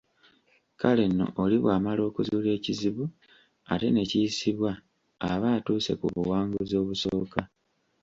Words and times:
Kale 0.79 1.03
nno 1.09 1.25
oli 1.43 1.57
bw’amala 1.61 2.01
okuzuula 2.09 2.49
ekizibu 2.57 3.03
ate 3.71 3.87
ne 3.91 4.03
kiyisibwa, 4.09 4.71
aba 5.31 5.47
atuuse 5.57 5.93
ku 5.99 6.05
buwanguzi 6.15 6.73
obusooka. 6.81 7.41